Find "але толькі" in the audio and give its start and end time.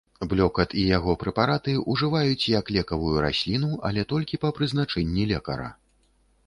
3.91-4.43